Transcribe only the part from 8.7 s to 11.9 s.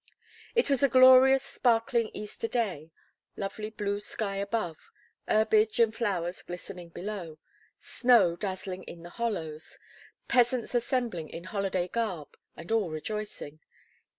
in the hollows, peasants assembling in holiday